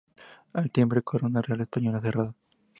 [0.53, 2.33] Al timbre, corona real española cerrada.